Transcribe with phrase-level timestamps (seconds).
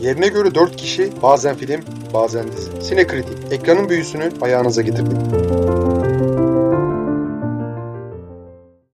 [0.00, 2.82] Yerine göre 4 kişi, bazen film, bazen dizi.
[2.82, 5.18] Sinekritik, ekranın büyüsünü ayağınıza getirdik.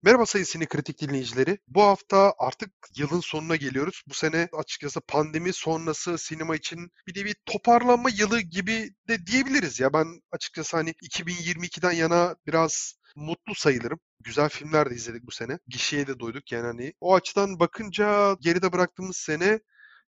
[0.03, 1.59] Merhaba sayın Sine Kritik dinleyicileri.
[1.69, 4.03] Bu hafta artık yılın sonuna geliyoruz.
[4.09, 9.81] Bu sene açıkçası pandemi sonrası sinema için bir de bir toparlanma yılı gibi de diyebiliriz
[9.81, 9.93] ya.
[9.93, 14.01] Ben açıkçası hani 2022'den yana biraz mutlu sayılırım.
[14.21, 15.59] Güzel filmler de izledik bu sene.
[15.69, 16.93] Gişeye de doyduk yani hani.
[17.01, 19.61] O açıdan bakınca geride bıraktığımız sene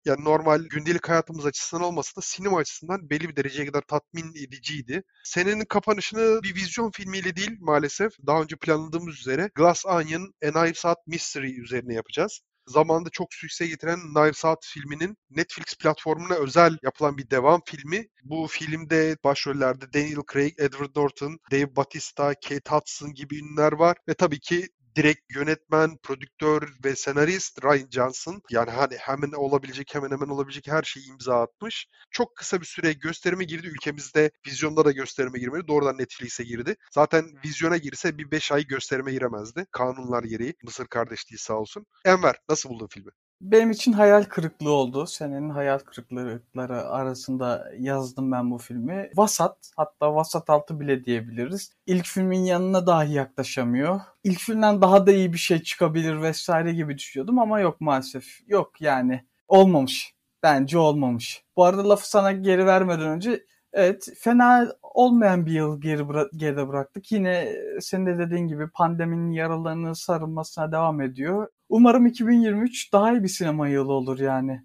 [0.06, 5.04] yani normal gündelik hayatımız açısından olmasa da sinema açısından belli bir dereceye kadar tatmin ediciydi.
[5.24, 10.86] Senenin kapanışını bir vizyon filmiyle değil maalesef daha önce planladığımız üzere Glass Onion, A Knives
[10.86, 17.18] Out Mystery üzerine yapacağız zamanında çok sükse getiren Knives Out filminin Netflix platformuna özel yapılan
[17.18, 18.08] bir devam filmi.
[18.24, 24.14] Bu filmde başrollerde Daniel Craig, Edward Norton, Dave Bautista, Kate Hudson gibi ünlüler var ve
[24.14, 28.42] tabii ki direkt yönetmen, prodüktör ve senarist Ryan Johnson.
[28.50, 31.88] Yani hani hemen olabilecek hemen hemen olabilecek her şeyi imza atmış.
[32.12, 33.68] Çok kısa bir süre gösterime girdi.
[33.68, 35.68] Ülkemizde vizyonda da gösterime girmedi.
[35.68, 36.76] Doğrudan Netflix'e girdi.
[36.92, 39.66] Zaten vizyona girse bir 5 ay gösterime giremezdi.
[39.72, 40.54] Kanunlar gereği.
[40.64, 41.86] Mısır kardeşliği sağ olsun.
[42.06, 43.12] Enver nasıl buldun filmi?
[43.42, 45.06] Benim için hayal kırıklığı oldu.
[45.08, 49.10] Senenin hayal kırıklıkları arasında yazdım ben bu filmi.
[49.16, 51.72] Vasat, hatta vasat altı bile diyebiliriz.
[51.86, 54.02] İlk filmin yanına dahi yaklaşamıyor.
[54.24, 58.40] İlk filmden daha da iyi bir şey çıkabilir vesaire gibi düşünüyordum ama yok maalesef.
[58.48, 59.26] Yok yani.
[59.48, 60.14] Olmamış.
[60.44, 61.44] Bence olmamış.
[61.58, 66.68] Bu arada lafı sana geri vermeden önce Evet, fena olmayan bir yıl geri bıra- geride
[66.68, 67.12] bıraktık.
[67.12, 71.48] Yine senin de dediğin gibi pandeminin yaralarını sarılmasına devam ediyor.
[71.74, 74.64] Umarım 2023 daha iyi bir sinema yılı olur yani.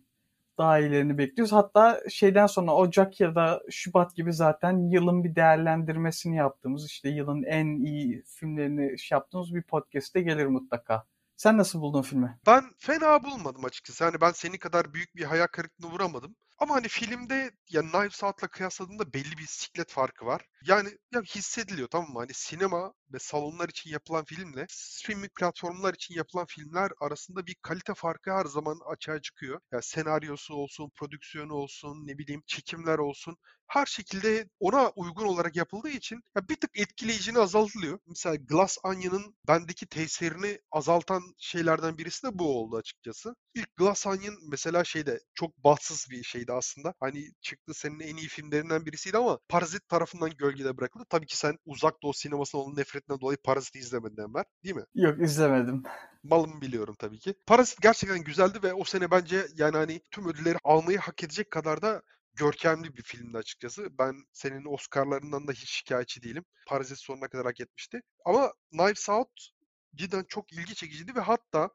[0.58, 1.52] Daha iyilerini bekliyoruz.
[1.52, 7.42] Hatta şeyden sonra Ocak ya da Şubat gibi zaten yılın bir değerlendirmesini yaptığımız işte yılın
[7.42, 11.04] en iyi filmlerini şey yaptığımız bir podcast'te gelir mutlaka.
[11.36, 12.38] Sen nasıl buldun filmi?
[12.46, 14.04] Ben fena bulmadım açıkçası.
[14.04, 16.36] Hani ben senin kadar büyük bir hayal kırıklığına vuramadım.
[16.58, 20.42] Ama hani filmde ya Knives Out'la kıyasladığında belli bir siklet farkı var.
[20.66, 22.18] Yani ya hissediliyor tamam mı?
[22.18, 27.94] Hani sinema ve salonlar için yapılan filmle streaming platformlar için yapılan filmler arasında bir kalite
[27.94, 29.54] farkı her zaman açığa çıkıyor.
[29.54, 33.36] Ya yani senaryosu olsun, prodüksiyonu olsun, ne bileyim çekimler olsun
[33.68, 37.98] her şekilde ona uygun olarak yapıldığı için ya bir tık etkileyicini azaltılıyor.
[38.06, 43.34] Mesela Glass Onion'ın bendeki tesirini azaltan şeylerden birisi de bu oldu açıkçası.
[43.54, 46.94] İlk Glass Onion mesela şeyde çok bahtsız bir şeydi aslında.
[47.00, 51.04] Hani çıktı senin en iyi filmlerinden birisiydi ama Parazit tarafından gölgede bırakıldı.
[51.08, 54.84] Tabii ki sen uzak doğu sinemasına olan nefretinden dolayı Parazit'i izlemedin Enver değil mi?
[54.94, 55.82] Yok izlemedim.
[56.22, 57.34] Malımı biliyorum tabii ki.
[57.46, 61.82] Parazit gerçekten güzeldi ve o sene bence yani hani tüm ödülleri almayı hak edecek kadar
[61.82, 62.02] da
[62.34, 63.88] görkemli bir filmdi açıkçası.
[63.98, 66.44] Ben senin Oscar'larından da hiç şikayetçi değilim.
[66.66, 68.00] Parazit sonuna kadar hak etmişti.
[68.24, 69.50] Ama Knives Out
[69.94, 71.70] cidden çok ilgi çekiciydi ve hatta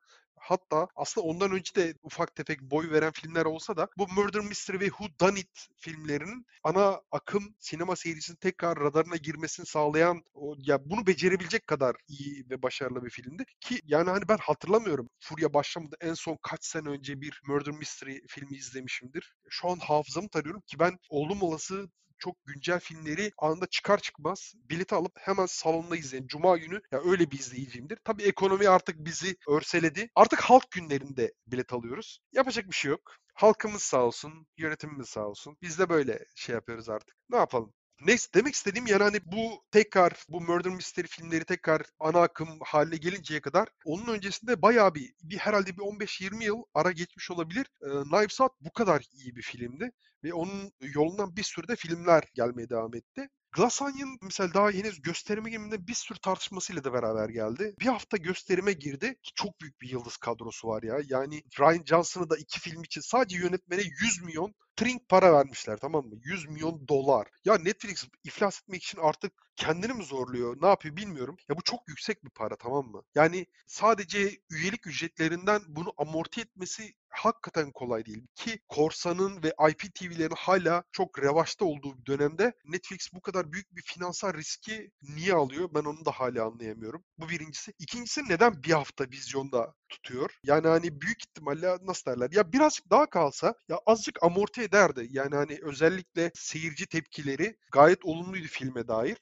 [0.45, 4.79] Hatta aslında ondan önce de ufak tefek boy veren filmler olsa da bu Murder Mystery
[4.79, 10.89] ve Who Done It filmlerinin ana akım sinema seyircisinin tekrar radarına girmesini sağlayan o, ya
[10.89, 13.43] bunu becerebilecek kadar iyi ve başarılı bir filmdi.
[13.61, 18.17] Ki yani hani ben hatırlamıyorum Furya başlamadı en son kaç sene önce bir Murder Mystery
[18.27, 19.35] filmi izlemişimdir.
[19.49, 21.89] Şu an hafızamı tarıyorum ki ben oğlum olası
[22.23, 26.27] çok güncel filmleri anında çıkar çıkmaz bileti alıp hemen salonda izleyin.
[26.27, 27.99] Cuma günü ya öyle bir izleyiciyimdir.
[28.03, 30.09] Tabii ekonomi artık bizi örseledi.
[30.15, 32.19] Artık halk günlerinde bilet alıyoruz.
[32.31, 33.15] Yapacak bir şey yok.
[33.33, 35.57] Halkımız sağ olsun, yönetimimiz sağ olsun.
[35.61, 37.15] Biz de böyle şey yapıyoruz artık.
[37.29, 37.73] Ne yapalım?
[38.01, 42.97] Neyse demek istediğim yani hani bu tekrar bu Murder Mystery filmleri tekrar ana akım haline
[42.97, 47.65] gelinceye kadar onun öncesinde bayağı bir, bir herhalde bir 15-20 yıl ara geçmiş olabilir.
[47.81, 49.91] Ee, Knives Out bu kadar iyi bir filmdi
[50.23, 53.29] ve onun yolundan bir sürü de filmler gelmeye devam etti.
[53.53, 57.75] Glass Onion mesela daha henüz gösterime girdiğinde bir sürü tartışmasıyla da beraber geldi.
[57.79, 60.99] Bir hafta gösterime girdi ki çok büyük bir yıldız kadrosu var ya.
[61.07, 66.05] Yani Ryan Johnson'ı da iki film için sadece yönetmene 100 milyon trink para vermişler tamam
[66.05, 66.15] mı?
[66.23, 67.27] 100 milyon dolar.
[67.45, 70.57] Ya Netflix iflas etmek için artık kendini mi zorluyor?
[70.61, 71.37] Ne yapıyor bilmiyorum.
[71.49, 73.01] Ya bu çok yüksek bir para tamam mı?
[73.15, 76.93] Yani sadece üyelik ücretlerinden bunu amorti etmesi
[77.25, 78.27] hakikaten kolay değil.
[78.35, 83.81] Ki korsanın ve IPTV'lerin hala çok revaçta olduğu bir dönemde Netflix bu kadar büyük bir
[83.81, 85.69] finansal riski niye alıyor?
[85.75, 87.03] Ben onu da hala anlayamıyorum.
[87.17, 87.73] Bu birincisi.
[87.79, 90.39] İkincisi neden bir hafta vizyonda tutuyor?
[90.43, 92.29] Yani hani büyük ihtimalle nasıl derler?
[92.31, 95.07] Ya birazcık daha kalsa ya azıcık amorti ederdi.
[95.09, 99.17] Yani hani özellikle seyirci tepkileri gayet olumluydu filme dair.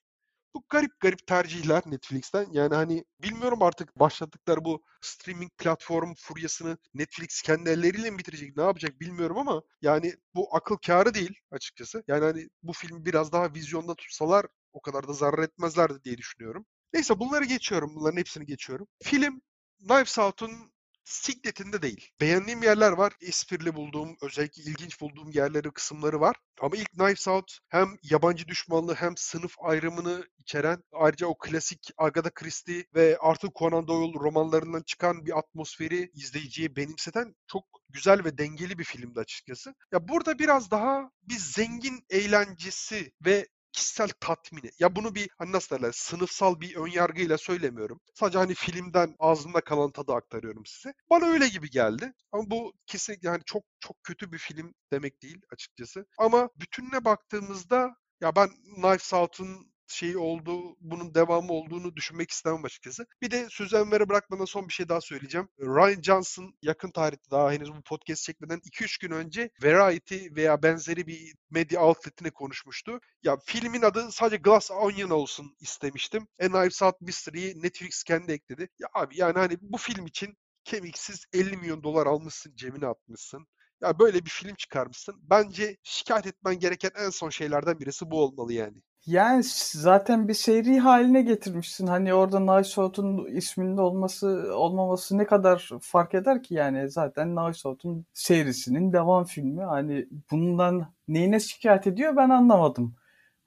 [0.55, 2.47] Bu garip garip tercihler Netflix'ten.
[2.51, 8.63] Yani hani bilmiyorum artık başlattıkları bu streaming platform furyasını Netflix kendi elleriyle mi bitirecek ne
[8.63, 12.03] yapacak bilmiyorum ama yani bu akıl kârı değil açıkçası.
[12.07, 16.65] Yani hani bu film biraz daha vizyonda tutsalar o kadar da zarar etmezlerdi diye düşünüyorum.
[16.93, 17.95] Neyse bunları geçiyorum.
[17.95, 18.87] Bunların hepsini geçiyorum.
[19.03, 19.41] Film
[19.87, 22.09] Knives Out'un sikletinde değil.
[22.21, 23.13] Beğendiğim yerler var.
[23.21, 26.35] Esprili bulduğum, özellikle ilginç bulduğum yerleri, kısımları var.
[26.61, 32.29] Ama ilk Knives Out hem yabancı düşmanlığı hem sınıf ayrımını içeren ayrıca o klasik Agatha
[32.29, 38.79] Christie ve Arthur Conan Doyle romanlarından çıkan bir atmosferi izleyiciye benimseten çok güzel ve dengeli
[38.79, 39.75] bir filmdi açıkçası.
[39.91, 44.71] Ya burada biraz daha bir zengin eğlencesi ve kişisel tatmini.
[44.79, 47.99] Ya bunu bir hani nasıl derler sınıfsal bir ön yargıyla söylemiyorum.
[48.13, 50.93] Sadece hani filmden ağzımda kalan tadı aktarıyorum size.
[51.09, 52.13] Bana öyle gibi geldi.
[52.31, 56.05] Ama bu kesinlikle hani çok çok kötü bir film demek değil açıkçası.
[56.17, 63.05] Ama bütününe baktığımızda ya ben Knives Out'un şey olduğu, bunun devamı olduğunu düşünmek istemem açıkçası.
[63.21, 65.49] Bir de sözü Enver'e bırakmadan son bir şey daha söyleyeceğim.
[65.59, 71.07] Ryan Johnson yakın tarihte daha henüz bu podcast çekmeden 2-3 gün önce Variety veya benzeri
[71.07, 72.99] bir medya outletine konuşmuştu.
[73.23, 76.27] Ya filmin adı sadece Glass Onion olsun istemiştim.
[76.41, 78.69] A Knives Out Mystery'yi Netflix kendi ekledi.
[78.79, 83.47] Ya abi yani hani bu film için kemiksiz 50 milyon dolar almışsın, cebine atmışsın.
[83.81, 85.15] Ya böyle bir film çıkarmışsın.
[85.21, 88.81] Bence şikayet etmen gereken en son şeylerden birisi bu olmalı yani.
[89.05, 89.43] Yani
[89.73, 91.87] zaten bir seri haline getirmişsin.
[91.87, 97.69] Hani orada Nice Out'un isminde olması olmaması ne kadar fark eder ki yani zaten Nice
[97.69, 99.63] Out'un serisinin devam filmi.
[99.63, 102.95] Hani bundan neyine şikayet ediyor ben anlamadım.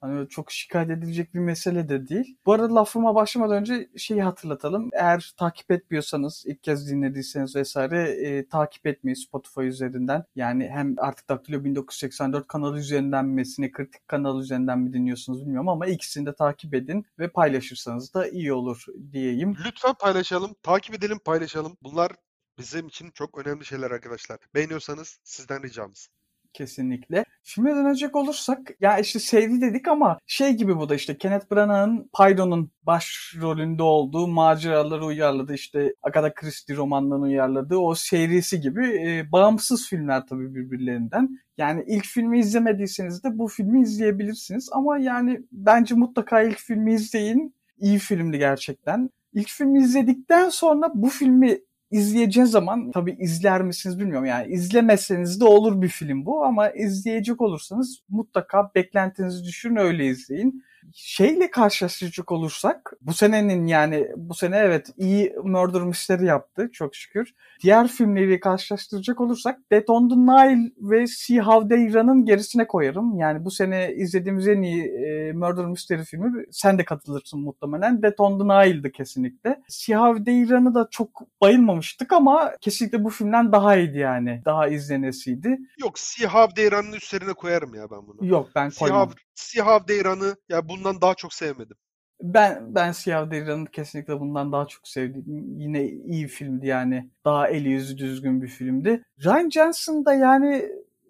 [0.04, 2.36] Hani çok şikayet edilecek bir mesele de değil.
[2.46, 4.90] Bu arada lafıma başlamadan önce şeyi hatırlatalım.
[4.92, 10.24] Eğer takip etmiyorsanız, ilk kez dinlediyseniz vesaire e, takip etmeyi Spotify üzerinden.
[10.36, 15.86] Yani hem artık Daktilo 1984 kanalı üzerinden mi, Sinekritik kanalı üzerinden mi dinliyorsunuz bilmiyorum ama
[15.86, 19.56] ikisini de takip edin ve paylaşırsanız da iyi olur diyeyim.
[19.66, 21.76] Lütfen paylaşalım, takip edelim, paylaşalım.
[21.82, 22.12] Bunlar
[22.58, 24.38] bizim için çok önemli şeyler arkadaşlar.
[24.54, 26.08] Beğeniyorsanız sizden ricamız.
[26.54, 27.24] Kesinlikle.
[27.42, 32.10] Filme dönecek olursak ya işte sevdi dedik ama şey gibi bu da işte Kenneth Branagh'ın
[32.16, 39.88] Pyro'nun başrolünde olduğu maceraları uyarladı işte Agatha Christie romanlarını uyarladığı o serisi gibi e, bağımsız
[39.88, 41.38] filmler tabii birbirlerinden.
[41.58, 47.54] Yani ilk filmi izlemediyseniz de bu filmi izleyebilirsiniz ama yani bence mutlaka ilk filmi izleyin.
[47.78, 49.10] İyi filmdi gerçekten.
[49.32, 51.58] İlk filmi izledikten sonra bu filmi
[51.90, 57.40] izleyeceğiniz zaman tabii izler misiniz bilmiyorum yani izlemeseniz de olur bir film bu ama izleyecek
[57.40, 64.90] olursanız mutlaka beklentinizi düşürün öyle izleyin şeyle karşılaştıracak olursak bu senenin yani bu sene evet
[64.96, 67.34] iyi Murder Mystery yaptı çok şükür.
[67.62, 73.18] Diğer filmleri karşılaştıracak olursak Dead on the Nile ve Sea How They Run'ın gerisine koyarım.
[73.18, 78.02] Yani bu sene izlediğimiz en iyi e, Murder Mystery filmi sen de katılırsın muhtemelen.
[78.02, 79.62] Dead on the Nile'dı kesinlikle.
[79.68, 84.42] Sea How They Run'ı da çok bayılmamıştık ama kesinlikle bu filmden daha iyiydi yani.
[84.44, 85.58] Daha izlenesiydi.
[85.78, 88.28] Yok Sea How They Run'ın üstlerine koyarım ya ben bunu.
[88.28, 89.10] Yok ben koymam.
[89.34, 91.76] Siyah Deyran'ı ya bundan daha çok sevmedim.
[92.22, 95.24] Ben ben Siyah Deyran'ı kesinlikle bundan daha çok sevdim.
[95.58, 97.10] Yine iyi bir filmdi yani.
[97.24, 99.02] Daha eli yüzü düzgün bir filmdi.
[99.24, 100.68] Ryan Johnson da yani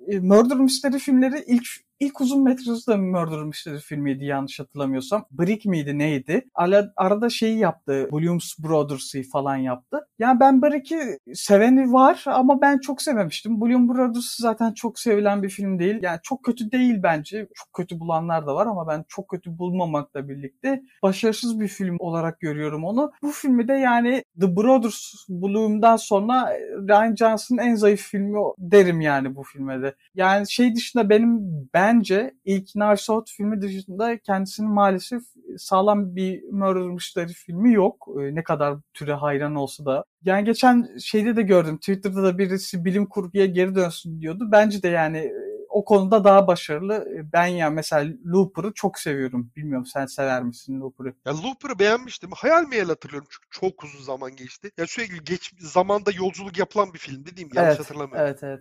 [0.09, 1.67] e, Murder Mystery filmleri ilk
[2.01, 5.25] İlk uzun metrajı da Murder Mystery filmiydi yanlış hatırlamıyorsam.
[5.31, 6.45] Brick miydi neydi?
[6.55, 8.09] Ara, arada şeyi yaptı.
[8.11, 10.09] Williams Brothers'ı falan yaptı.
[10.19, 13.61] Yani ben Brick'i seveni var ama ben çok sevmemiştim.
[13.61, 15.99] Williams Brothers zaten çok sevilen bir film değil.
[16.03, 17.49] Yani çok kötü değil bence.
[17.55, 22.41] Çok kötü bulanlar da var ama ben çok kötü bulmamakla birlikte başarısız bir film olarak
[22.41, 23.13] görüyorum onu.
[23.23, 26.53] Bu filmi de yani The Brothers Bloom'dan sonra
[26.89, 29.95] Ryan Johnson'ın en zayıf filmi derim yani bu filme.
[30.15, 31.41] Yani şey dışında benim
[31.75, 32.77] ben bence ilk
[33.11, 35.23] Out filmi dışında kendisinin maalesef
[35.59, 38.09] sağlam bir murder mystery filmi yok.
[38.21, 40.05] Ee, ne kadar türe hayran olsa da.
[40.25, 41.77] Yani geçen şeyde de gördüm.
[41.79, 44.49] Twitter'da da birisi bilim kurguya geri dönsün diyordu.
[44.53, 45.33] Bence de yani e,
[45.69, 46.95] o konuda daha başarılı.
[46.95, 49.51] E, ben ya mesela Looper'ı çok seviyorum.
[49.57, 51.15] Bilmiyorum sen sever misin Looper'ı?
[51.25, 52.31] Ya Looper'ı beğenmiştim.
[52.35, 54.71] Hayal meyal hatırlıyorum çünkü çok uzun zaman geçti.
[54.79, 57.53] Ya sürekli geç zamanda yolculuk yapılan bir film mi?
[57.55, 58.27] Yanlış evet, hatırlamıyorum.
[58.27, 58.61] Evet evet.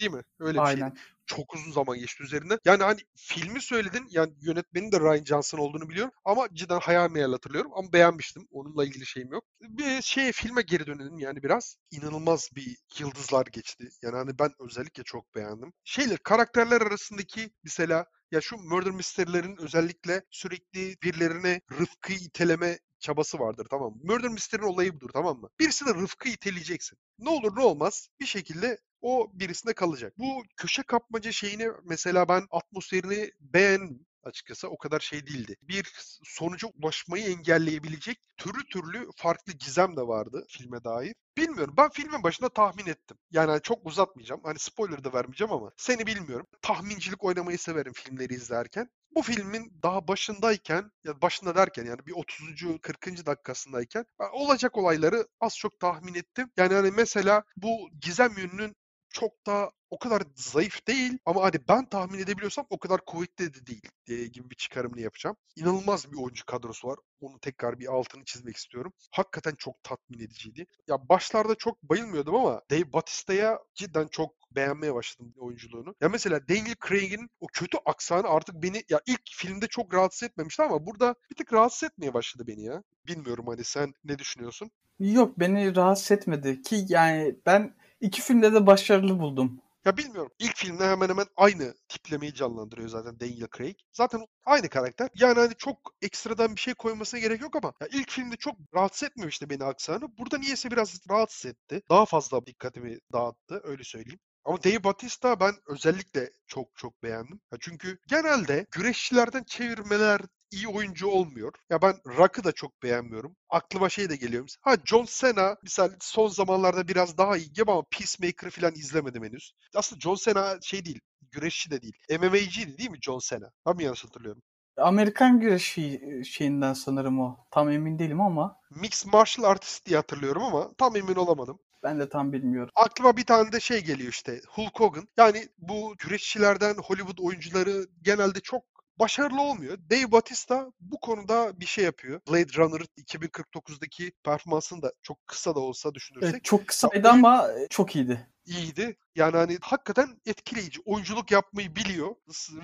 [0.00, 0.22] Değil mi?
[0.40, 0.64] Öyle bir.
[0.64, 0.90] Aynen.
[0.90, 2.58] şeydi çok uzun zaman geçti üzerinden.
[2.64, 4.06] Yani hani filmi söyledin.
[4.10, 6.12] Yani yönetmenin de Ryan Johnson olduğunu biliyorum.
[6.24, 7.70] Ama cidden hayal meyal hatırlıyorum.
[7.74, 8.46] Ama beğenmiştim.
[8.50, 9.44] Onunla ilgili şeyim yok.
[9.60, 11.76] Bir şey filme geri dönelim yani biraz.
[11.90, 13.88] inanılmaz bir yıldızlar geçti.
[14.02, 15.72] Yani hani ben özellikle çok beğendim.
[15.84, 23.66] Şeyler karakterler arasındaki mesela ya şu murder mystery'lerin özellikle sürekli birilerine Rıfkı iteleme çabası vardır
[23.70, 24.00] tamam mı?
[24.02, 25.48] Murder Mystery'nin olayı budur tamam mı?
[25.60, 26.98] Birisi de Rıfkı iteleyeceksin.
[27.18, 30.12] Ne olur ne olmaz bir şekilde o birisinde kalacak.
[30.18, 34.06] Bu köşe kapmaca şeyini mesela ben atmosferini beğendim.
[34.22, 34.68] açıkçası.
[34.68, 35.56] O kadar şey değildi.
[35.62, 35.92] Bir
[36.24, 41.14] sonuca ulaşmayı engelleyebilecek türlü türlü farklı gizem de vardı filme dair.
[41.36, 41.74] Bilmiyorum.
[41.78, 43.18] Ben filmin başında tahmin ettim.
[43.30, 44.40] Yani çok uzatmayacağım.
[44.44, 46.46] Hani spoiler da vermeyeceğim ama seni bilmiyorum.
[46.62, 48.88] Tahmincilik oynamayı severim filmleri izlerken.
[49.14, 52.80] Bu filmin daha başındayken ya başında derken yani bir 30.
[52.82, 53.26] 40.
[53.26, 56.50] dakikasındayken olacak olayları az çok tahmin ettim.
[56.56, 58.76] Yani hani mesela bu gizem yönünün
[59.20, 63.66] çok da o kadar zayıf değil ama hani ben tahmin edebiliyorsam o kadar kuvvetli de
[63.66, 65.36] değil diye gibi bir çıkarımını yapacağım.
[65.56, 66.98] İnanılmaz bir oyuncu kadrosu var.
[67.20, 68.92] Onu tekrar bir altını çizmek istiyorum.
[69.10, 70.66] Hakikaten çok tatmin ediciydi.
[70.88, 75.94] Ya başlarda çok bayılmıyordum ama Dave Bautista'ya cidden çok beğenmeye başladım oyunculuğunu.
[76.00, 80.62] Ya mesela Daniel Craig'in o kötü aksanı artık beni ya ilk filmde çok rahatsız etmemişti
[80.62, 82.82] ama burada bir tık rahatsız etmeye başladı beni ya.
[83.06, 84.70] Bilmiyorum hani sen ne düşünüyorsun?
[84.98, 89.60] Yok beni rahatsız etmedi ki yani ben iki filmde de başarılı buldum.
[89.84, 90.32] Ya bilmiyorum.
[90.38, 93.76] İlk filmde hemen hemen aynı tiplemeyi canlandırıyor zaten Daniel Craig.
[93.92, 95.08] Zaten aynı karakter.
[95.14, 99.08] Yani hani çok ekstradan bir şey koymasına gerek yok ama ya ilk filmde çok rahatsız
[99.08, 100.18] etmemişti beni aksanı.
[100.18, 101.82] Burada niyeyse biraz rahatsız etti.
[101.90, 104.20] Daha fazla dikkatimi dağıttı öyle söyleyeyim.
[104.46, 107.40] Ama Dave Batista ben özellikle çok çok beğendim.
[107.52, 111.52] Ya çünkü genelde güreşçilerden çevirmeler iyi oyuncu olmuyor.
[111.70, 113.36] Ya ben Rock'ı da çok beğenmiyorum.
[113.50, 114.48] Aklıma şey de geliyor.
[114.60, 119.52] Ha John Cena misal son zamanlarda biraz daha iyi ama Peacemaker'ı falan izlemedim henüz.
[119.74, 121.00] Aslında John Cena şey değil,
[121.30, 121.96] güreşçi de değil.
[122.10, 123.74] MMA'ciydi değil mi John Cena?
[123.74, 124.42] Mi yanlış hatırlıyorum?
[124.76, 127.36] Amerikan güreşi şeyinden sanırım o.
[127.50, 128.56] Tam emin değilim ama.
[128.70, 131.58] Mixed martial artist diye hatırlıyorum ama tam emin olamadım.
[131.82, 132.70] Ben de tam bilmiyorum.
[132.74, 135.08] Aklıma bir tane de şey geliyor işte Hulk Hogan.
[135.16, 138.62] Yani bu güreşçilerden Hollywood oyuncuları genelde çok
[138.98, 139.78] başarılı olmuyor.
[139.90, 142.20] Dave Bautista bu konuda bir şey yapıyor.
[142.28, 146.30] Blade Runner 2049'daki performansını da çok kısa da olsa düşünürsek.
[146.30, 148.26] Evet, çok kısaydı ama çok iyiydi.
[148.46, 148.96] İyiydi.
[149.14, 150.80] Yani hani hakikaten etkileyici.
[150.84, 152.14] Oyunculuk yapmayı biliyor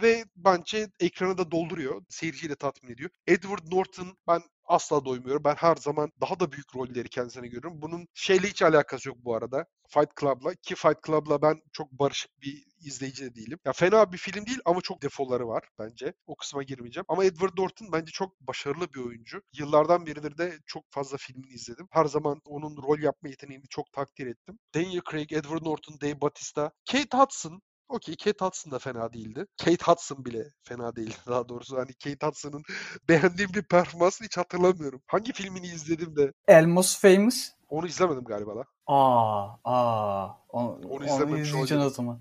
[0.03, 2.03] ve bence ekranı da dolduruyor.
[2.09, 3.11] Seyirciyi de tatmin ediyor.
[3.27, 5.45] Edward Norton ben asla doymuyorum.
[5.45, 7.83] Ben her zaman daha da büyük rolleri kendisine görüyorum.
[7.83, 9.67] Bunun şeyle hiç alakası yok bu arada.
[9.89, 13.59] Fight Club'la ki Fight Club'la ben çok barışık bir izleyici de değilim.
[13.65, 16.15] Ya fena bir film değil ama çok defoları var bence.
[16.27, 17.05] O kısma girmeyeceğim.
[17.09, 19.43] Ama Edward Norton bence çok başarılı bir oyuncu.
[19.53, 21.89] Yıllardan beridir de çok fazla filmini izledim.
[21.91, 24.59] Her zaman onun rol yapma yeteneğini çok takdir ettim.
[24.75, 29.47] Daniel Craig, Edward Norton, Dave Bautista, Kate Hudson Okey Kate Hudson da fena değildi.
[29.65, 31.77] Kate Hudson bile fena değildi daha doğrusu.
[31.77, 32.63] Hani Kate Hudson'ın
[33.09, 35.03] beğendiğim bir performansını hiç hatırlamıyorum.
[35.07, 36.33] Hangi filmini izledim de?
[36.49, 37.51] Elmos Famous.
[37.69, 38.65] Onu izlemedim galiba da.
[38.87, 40.29] Aa, aa.
[40.49, 42.21] Onu, onu, onu izleyeceksin o zaman.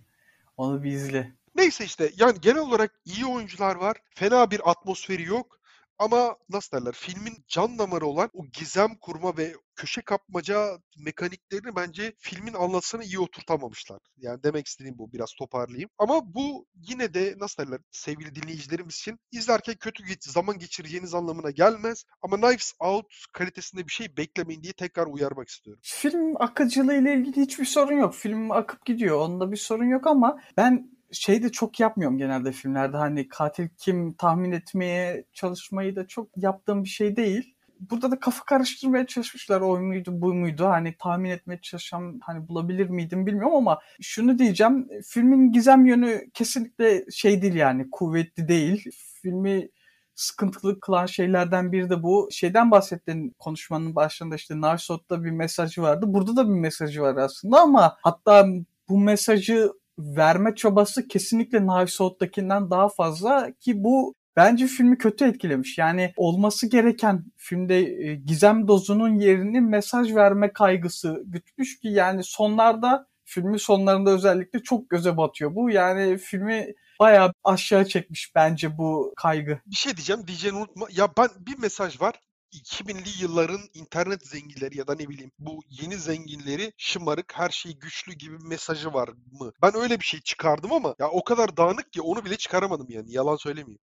[0.58, 1.36] Onu bir izle.
[1.56, 3.98] Neyse işte yani genel olarak iyi oyuncular var.
[4.16, 5.60] Fena bir atmosferi yok.
[6.02, 12.14] Ama nasıl derler filmin can damarı olan o gizem kurma ve köşe kapmaca mekaniklerini bence
[12.18, 14.00] filmin anlatısına iyi oturtamamışlar.
[14.18, 15.90] Yani demek istediğim bu biraz toparlayayım.
[15.98, 22.04] Ama bu yine de nasıl derler sevgili dinleyicilerimiz için izlerken kötü zaman geçireceğiniz anlamına gelmez.
[22.22, 25.82] Ama Knives Out kalitesinde bir şey beklemeyin diye tekrar uyarmak istiyorum.
[25.84, 28.16] Film akıcılığı ile ilgili hiçbir sorun yok.
[28.16, 29.20] Film akıp gidiyor.
[29.20, 32.98] Onda bir sorun yok ama ben şey de çok yapmıyorum genelde filmlerde.
[32.98, 37.56] Hani katil kim tahmin etmeye çalışmayı da çok yaptığım bir şey değil.
[37.90, 39.62] Burada da kafa karıştırmaya çalışmışlar.
[39.62, 40.66] O muydu bu muydu?
[40.66, 44.88] Hani tahmin etmeye çalışan hani bulabilir miydim bilmiyorum ama şunu diyeceğim.
[45.06, 48.86] Filmin gizem yönü kesinlikle şey değil yani kuvvetli değil.
[49.22, 49.70] Filmi
[50.16, 52.30] sıkıntılı kılan şeylerden biri de bu.
[52.32, 56.06] Şeyden bahsettin konuşmanın başında işte Narsot'ta bir mesajı vardı.
[56.08, 58.48] Burada da bir mesajı var aslında ama hatta
[58.90, 65.78] bu mesajı verme çabası kesinlikle Knives Out'takinden daha fazla ki bu bence filmi kötü etkilemiş.
[65.78, 73.08] Yani olması gereken filmde e, gizem dozunun yerini mesaj verme kaygısı gütmüş ki yani sonlarda
[73.26, 75.70] filmin sonlarında özellikle çok göze batıyor bu.
[75.70, 79.60] Yani filmi bayağı aşağı çekmiş bence bu kaygı.
[79.66, 80.88] Bir şey diyeceğim diyeceğini unutma.
[80.92, 82.16] Ya ben bir mesaj var.
[82.54, 88.14] 2000'li yılların internet zenginleri ya da ne bileyim bu yeni zenginleri şımarık her şey güçlü
[88.14, 89.52] gibi mesajı var mı?
[89.62, 93.12] Ben öyle bir şey çıkardım ama ya o kadar dağınık ki onu bile çıkaramadım yani
[93.12, 93.80] yalan söylemeyeyim.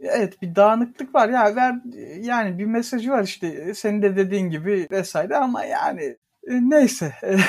[0.00, 1.74] Evet bir dağınıklık var ya ver
[2.20, 6.02] yani bir mesajı var işte senin de dediğin gibi vesaire ama yani
[6.48, 7.14] e, neyse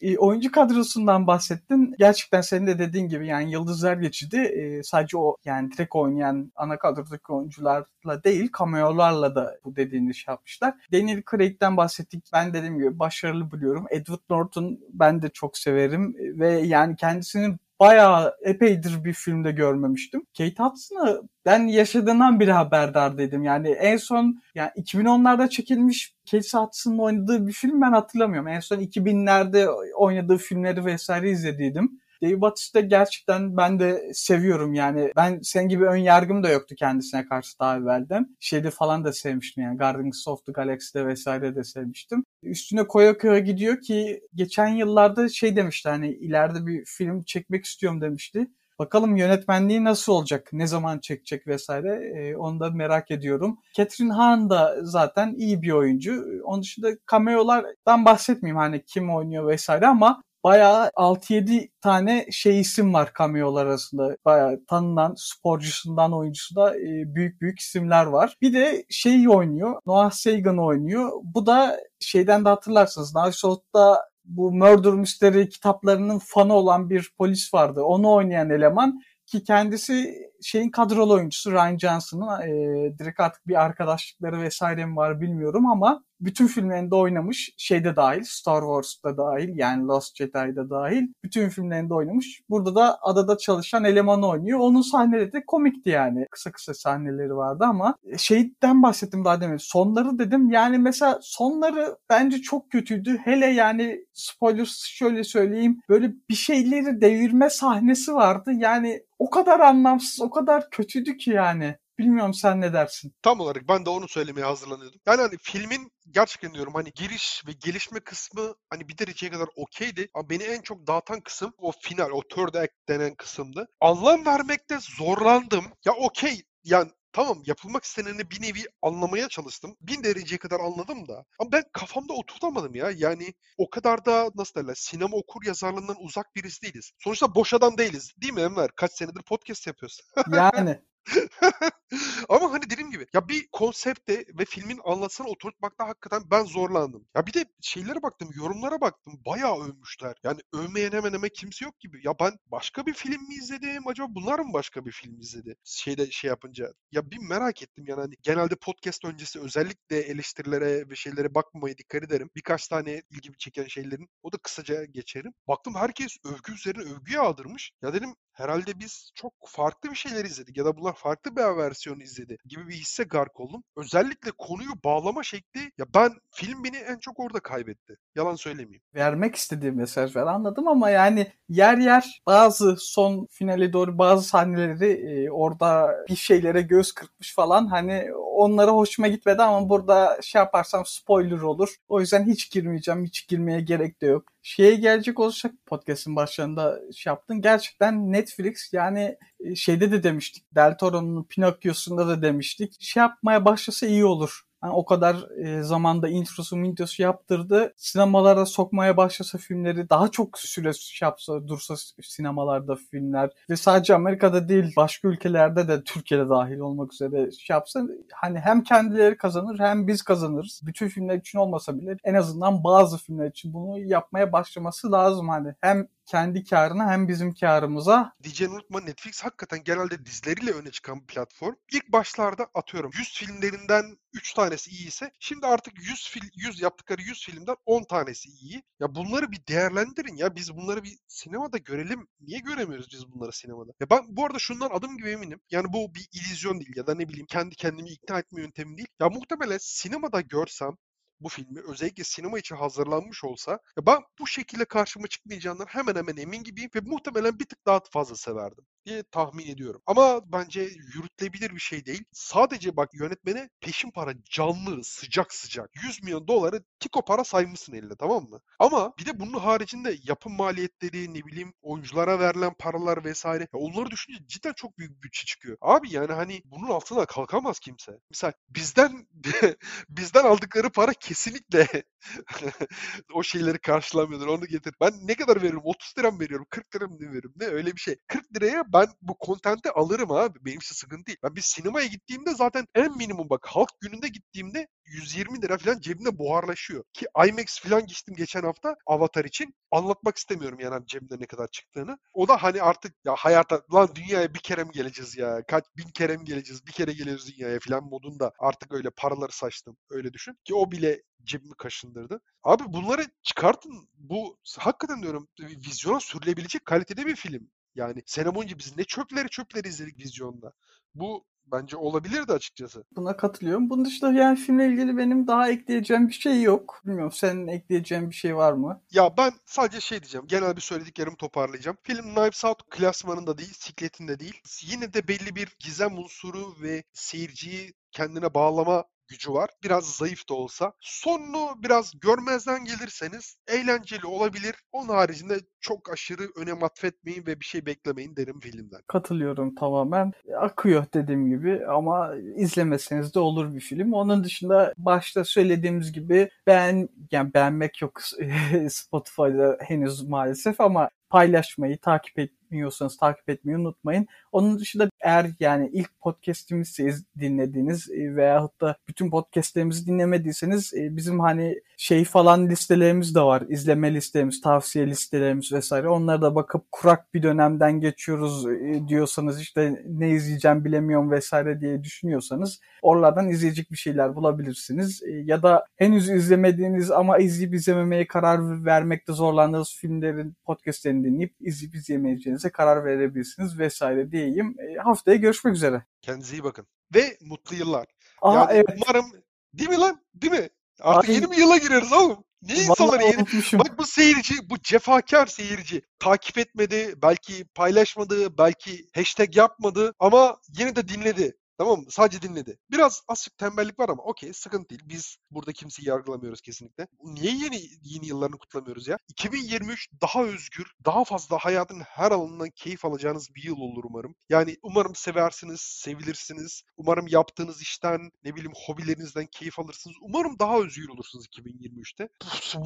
[0.00, 1.85] E, oyuncu kadrosundan bahsettin.
[1.98, 4.36] Gerçekten senin de dediğin gibi yani yıldızlar geçidi.
[4.36, 10.32] E, sadece o yani direkt oynayan ana kadrodaki oyuncularla değil cameolarla da bu dediğini şey
[10.32, 10.74] yapmışlar.
[10.92, 12.24] Daniel Craig'den bahsettik.
[12.32, 13.86] Ben dediğim gibi başarılı buluyorum.
[13.90, 20.26] Edward Norton ben de çok severim ve yani kendisinin bayağı epeydir bir filmde görmemiştim.
[20.38, 23.42] Kate Hudson'ı ben yaşadığından biri haberdardaydım.
[23.42, 28.48] Yani en son yani 2010'larda çekilmiş Kate Hudson'ın oynadığı bir film ben hatırlamıyorum.
[28.48, 32.00] En son 2000'lerde oynadığı filmleri vesaire izlediydim.
[32.22, 35.12] Dave Bautista gerçekten ben de seviyorum yani.
[35.16, 38.36] Ben senin gibi ön yargım da yoktu kendisine karşı daha evvelden.
[38.40, 42.24] Şeyde falan da sevmiştim yani Guardians of the Galaxy'de vesaire de sevmiştim.
[42.42, 48.00] Üstüne koya koya gidiyor ki geçen yıllarda şey demişti hani ileride bir film çekmek istiyorum
[48.00, 48.46] demişti.
[48.78, 53.58] Bakalım yönetmenliği nasıl olacak, ne zaman çekecek vesaire e, onu da merak ediyorum.
[53.74, 56.24] Catherine Hahn da zaten iyi bir oyuncu.
[56.44, 63.12] Onun dışında cameolardan bahsetmeyeyim hani kim oynuyor vesaire ama bayağı 6-7 tane şey isim var
[63.18, 64.16] cameolar arasında.
[64.24, 68.36] Bayağı tanınan sporcusundan oyuncusunda e, büyük büyük isimler var.
[68.42, 69.80] Bir de şey oynuyor.
[69.86, 71.10] Noah Sagan oynuyor.
[71.22, 73.14] Bu da şeyden de hatırlarsınız.
[73.14, 77.82] Naruto'da bu Murder Mystery kitaplarının fanı olan bir polis vardı.
[77.82, 84.40] Onu oynayan eleman ki kendisi şeyin kadrolu oyuncusu Ryan Johnson'ın e, direkt artık bir arkadaşlıkları
[84.40, 87.50] vesaire mi var bilmiyorum ama bütün filmlerinde oynamış.
[87.56, 91.02] Şeyde dahil, Star Wars'ta dahil yani Lost Jedi'da dahil.
[91.24, 92.42] Bütün filmlerinde oynamış.
[92.50, 94.58] Burada da adada çalışan elemanı oynuyor.
[94.58, 96.26] Onun sahneleri de komikti yani.
[96.30, 99.56] Kısa kısa sahneleri vardı ama şeyden bahsettim daha demin.
[99.56, 100.50] Sonları dedim.
[100.50, 103.18] Yani mesela sonları bence çok kötüydü.
[103.24, 105.80] Hele yani spoiler şöyle söyleyeyim.
[105.88, 108.52] Böyle bir şeyleri devirme sahnesi vardı.
[108.52, 111.76] Yani o kadar anlamsız, o kadar kötüydü ki yani.
[111.98, 113.12] Bilmiyorum sen ne dersin?
[113.22, 115.00] Tam olarak ben de onu söylemeye hazırlanıyordum.
[115.06, 120.08] Yani hani filmin gerçekten diyorum hani giriş ve gelişme kısmı hani bir dereceye kadar okeydi.
[120.14, 123.68] Ama beni en çok dağıtan kısım o final, o third act denen kısımdı.
[123.80, 125.64] Anlam vermekte zorlandım.
[125.84, 129.76] Ya okey yani tamam yapılmak isteneni bir nevi anlamaya çalıştım.
[129.80, 131.24] Bin dereceye kadar anladım da.
[131.38, 132.90] Ama ben kafamda oturtamadım ya.
[132.96, 136.92] Yani o kadar da nasıl derler sinema okur yazarlığından uzak birisi değiliz.
[136.98, 138.12] Sonuçta boş adam değiliz.
[138.22, 138.70] Değil mi Enver?
[138.76, 140.00] Kaç senedir podcast yapıyoruz.
[140.32, 140.80] Yani
[142.28, 147.06] Ama hani dediğim gibi ya bir konsepte ve filmin anlatısına oturtmakta hakikaten ben zorlandım.
[147.16, 149.20] Ya bir de şeylere baktım, yorumlara baktım.
[149.26, 150.16] Bayağı övmüşler.
[150.24, 152.00] Yani övmeyen hemen hemen kimse yok gibi.
[152.04, 153.88] Ya ben başka bir film mi izledim?
[153.88, 155.56] Acaba bunlar mı başka bir film izledi?
[155.64, 156.72] Şeyde şey yapınca.
[156.92, 162.02] Ya bir merak ettim yani hani genelde podcast öncesi özellikle eleştirilere ve şeylere bakmamaya dikkat
[162.02, 162.30] ederim.
[162.36, 165.32] Birkaç tane ilgimi çeken şeylerin o da kısaca geçerim.
[165.48, 167.72] Baktım herkes övgü üzerine övgü yağdırmış.
[167.82, 172.00] Ya dedim herhalde biz çok farklı bir şeyler izledik ya da bunlar farklı bir versiyon
[172.00, 173.64] izledi gibi bir hisse gark oldum.
[173.76, 177.96] Özellikle konuyu bağlama şekli ya ben film beni en çok orada kaybetti.
[178.14, 178.82] Yalan söylemeyeyim.
[178.94, 185.30] Vermek istediğim mesajları anladım ama yani yer yer bazı son finale doğru bazı sahneleri e,
[185.30, 191.38] orada bir şeylere göz kırpmış falan hani onlara hoşuma gitmedi ama burada şey yaparsam spoiler
[191.40, 191.74] olur.
[191.88, 193.04] O yüzden hiç girmeyeceğim.
[193.04, 194.35] Hiç girmeye gerek de yok.
[194.46, 197.40] Şeye gelecek olacak podcast'ın başlarında şey yaptın.
[197.40, 200.54] Gerçekten Netflix yani e, şeyde de demiştik.
[200.54, 202.76] Del Toro'nun Pinokyo'sunda da demiştik.
[202.80, 204.45] Şey yapmaya başlasa iyi olur.
[204.66, 207.72] Yani o kadar e, zamanda introsu mintrosu yaptırdı.
[207.76, 210.70] Sinemalara sokmaya başlasa filmleri daha çok süre
[211.02, 217.30] yapsa dursa sinemalarda filmler ve sadece Amerika'da değil başka ülkelerde de Türkiye'de dahil olmak üzere
[217.48, 217.82] yapsa
[218.14, 220.60] hani hem kendileri kazanır hem biz kazanırız.
[220.66, 225.54] Bütün filmler için olmasa bile en azından bazı filmler için bunu yapmaya başlaması lazım hani
[225.60, 228.12] hem kendi karına hem bizim karımıza.
[228.22, 231.54] Diyeceğini unutma Netflix hakikaten genelde dizileriyle öne çıkan bir platform.
[231.72, 237.02] İlk başlarda atıyorum 100 filmlerinden 3 tanesi iyi ise şimdi artık 100 fil 100 yaptıkları
[237.02, 238.62] 100 filmden 10 tanesi iyi.
[238.80, 242.08] Ya bunları bir değerlendirin ya biz bunları bir sinemada görelim.
[242.20, 243.72] Niye göremiyoruz biz bunları sinemada?
[243.80, 245.40] Ya ben bu arada şundan adım gibi eminim.
[245.50, 248.88] Yani bu bir illüzyon değil ya da ne bileyim kendi kendimi ikna etme yöntemi değil.
[249.00, 250.76] Ya muhtemelen sinemada görsem
[251.20, 256.42] bu filmi özellikle sinema için hazırlanmış olsa ben bu şekilde karşıma çıkmayacağından hemen hemen emin
[256.44, 259.82] gibiyim ve muhtemelen bir tık daha fazla severdim diye tahmin ediyorum.
[259.86, 260.60] Ama bence
[260.94, 262.04] yürütülebilir bir şey değil.
[262.12, 267.96] Sadece bak yönetmene peşin para canlı sıcak sıcak 100 milyon doları tiko para saymışsın eline
[267.98, 268.40] tamam mı?
[268.58, 273.90] Ama bir de bunun haricinde yapım maliyetleri ne bileyim oyunculara verilen paralar vesaire ya onları
[273.90, 275.56] düşününce cidden çok büyük bütçe çıkıyor.
[275.60, 277.92] Abi yani hani bunun altına kalkamaz kimse.
[278.10, 279.08] Mesela bizden
[279.88, 281.68] bizden aldıkları para kesinlikle
[283.14, 284.26] o şeyleri karşılamıyordur.
[284.26, 284.74] Onu getir.
[284.80, 285.60] Ben ne kadar veriyorum?
[285.64, 286.46] 30 lira mı veriyorum?
[286.50, 287.32] 40 lira mı veriyorum?
[287.36, 287.96] Ne öyle bir şey.
[288.06, 290.38] 40 liraya ben bu kontenti alırım abi.
[290.44, 291.18] Benim için sıkıntı değil.
[291.22, 296.18] Ben bir sinemaya gittiğimde zaten en minimum bak halk gününde gittiğimde 120 lira falan cebimde
[296.18, 296.84] buharlaşıyor.
[296.92, 299.54] Ki IMAX falan gittim geçen hafta Avatar için.
[299.70, 301.98] Anlatmak istemiyorum yani cebimde ne kadar çıktığını.
[302.14, 305.42] O da hani artık ya hayata lan dünyaya bir kere mi geleceğiz ya?
[305.48, 306.66] Kaç bin kere mi geleceğiz?
[306.66, 309.76] Bir kere geliyoruz dünyaya falan modunda artık öyle paraları saçtım.
[309.90, 310.38] Öyle düşün.
[310.44, 312.20] Ki o bile cebimi kaşındırdı.
[312.42, 313.88] Abi bunları çıkartın.
[313.94, 317.50] Bu hakikaten diyorum vizyona sürülebilecek kalitede bir film.
[317.74, 320.52] Yani sene boyunca biz ne çöpleri çöpleri izledik vizyonda.
[320.94, 322.84] Bu bence olabilirdi açıkçası.
[322.96, 323.70] Buna katılıyorum.
[323.70, 326.80] Bunun dışında yani filmle ilgili benim daha ekleyeceğim bir şey yok.
[326.84, 328.82] Bilmiyorum senin ekleyeceğin bir şey var mı?
[328.90, 330.26] Ya ben sadece şey diyeceğim.
[330.26, 331.76] Genel bir söylediklerimi toparlayacağım.
[331.82, 334.40] Film Knives Out klasmanında değil, sikletinde değil.
[334.62, 339.50] Yine de belli bir gizem unsuru ve seyirciyi kendine bağlama gücü var.
[339.64, 340.72] Biraz zayıf da olsa.
[340.80, 344.54] Sonunu biraz görmezden gelirseniz eğlenceli olabilir.
[344.72, 348.80] Onun haricinde çok aşırı önem atfetmeyin ve bir şey beklemeyin derim filmden.
[348.86, 350.12] Katılıyorum tamamen.
[350.40, 353.92] Akıyor dediğim gibi ama izlemeseniz de olur bir film.
[353.92, 358.00] Onun dışında başta söylediğimiz gibi ben yani beğenmek yok
[358.68, 364.06] Spotify'da henüz maalesef ama paylaşmayı, takip etmiyorsanız takip etmeyi unutmayın.
[364.32, 371.20] Onun dışında eğer yani ilk podcast'imizi dinlediğiniz e, veyahut da bütün podcast'lerimizi dinlemediyseniz e, bizim
[371.20, 373.42] hani şey falan listelerimiz de var.
[373.48, 375.88] İzleme listemiz, tavsiye listelerimiz vesaire.
[375.88, 381.84] Onlara da bakıp kurak bir dönemden geçiyoruz e, diyorsanız işte ne izleyeceğim bilemiyorum vesaire diye
[381.84, 385.02] düşünüyorsanız oralardan izleyecek bir şeyler bulabilirsiniz.
[385.24, 392.50] Ya da henüz izlemediğiniz ama izleyip izlememeye karar vermekte zorlandığınız filmlerin podcastlerini dinleyip izleyip izlemeyeceğinize
[392.50, 394.56] karar verebilirsiniz vesaire diyeyim.
[394.96, 395.84] Haftaya görüşmek üzere.
[396.02, 396.66] Kendinize iyi bakın.
[396.94, 397.86] Ve mutlu yıllar.
[398.22, 398.66] Aa, yani evet.
[398.76, 399.12] umarım
[399.54, 400.00] değil mi lan?
[400.14, 400.48] Değil mi?
[400.80, 401.14] Artık Ay.
[401.14, 402.24] yeni bir yıla gireriz oğlum.
[402.42, 403.16] Niye insanları yeni...
[403.16, 403.60] unutmuşum.
[403.60, 410.76] Bak bu seyirci, bu cefakar seyirci takip etmedi, belki paylaşmadı, belki hashtag yapmadı ama yine
[410.76, 411.36] de dinledi.
[411.58, 411.86] Tamam mı?
[411.90, 412.58] Sadece dinledi.
[412.70, 414.82] Biraz azıcık tembellik var ama okey sıkıntı değil.
[414.84, 416.86] Biz burada kimseyi yargılamıyoruz kesinlikle.
[417.02, 418.98] Niye yeni yeni yıllarını kutlamıyoruz ya?
[419.08, 424.14] 2023 daha özgür, daha fazla hayatın her alanından keyif alacağınız bir yıl olur umarım.
[424.28, 426.62] Yani umarım seversiniz, sevilirsiniz.
[426.76, 429.96] Umarım yaptığınız işten, ne bileyim hobilerinizden keyif alırsınız.
[430.00, 432.08] Umarım daha özgür olursunuz 2023'te.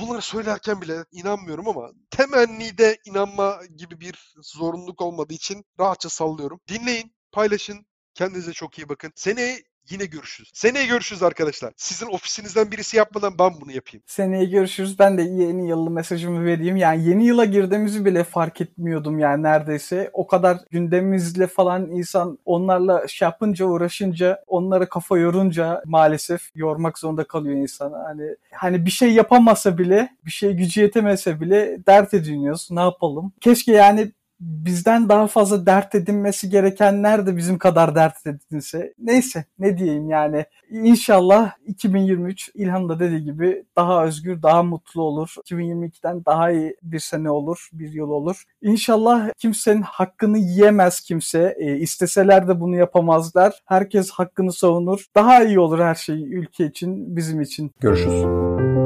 [0.01, 6.61] Bunları söylerken bile inanmıyorum ama temennide inanma gibi bir zorunluluk olmadığı için rahatça sallıyorum.
[6.69, 7.87] Dinleyin, paylaşın,
[8.21, 9.13] Kendinize çok iyi bakın.
[9.15, 9.59] Seneye
[9.91, 10.51] yine görüşürüz.
[10.55, 11.73] Seneye görüşürüz arkadaşlar.
[11.77, 14.03] Sizin ofisinizden birisi yapmadan ben bunu yapayım.
[14.07, 14.99] Seneye görüşürüz.
[14.99, 16.77] Ben de yeni yıllı mesajımı vereyim.
[16.77, 20.11] Yani yeni yıla girdiğimizi bile fark etmiyordum yani neredeyse.
[20.13, 27.25] O kadar gündemimizle falan insan onlarla şey yapınca uğraşınca onlara kafa yorunca maalesef yormak zorunda
[27.25, 27.93] kalıyor insan.
[27.93, 32.69] Hani hani bir şey yapamasa bile bir şey gücü yetemese bile dert ediniyoruz.
[32.71, 33.33] Ne yapalım?
[33.41, 38.95] Keşke yani bizden daha fazla dert edinmesi gerekenler de bizim kadar dert edinse.
[38.99, 40.45] Neyse ne diyeyim yani.
[40.71, 45.35] İnşallah 2023 İlhan da dediği gibi daha özgür, daha mutlu olur.
[45.45, 48.45] 2022'den daha iyi bir sene olur, bir yıl olur.
[48.63, 51.57] İnşallah kimsenin hakkını yiyemez kimse.
[51.59, 53.63] E, isteseler de bunu yapamazlar.
[53.65, 55.07] Herkes hakkını savunur.
[55.15, 57.71] Daha iyi olur her şey ülke için, bizim için.
[57.81, 58.80] Görüşürüz.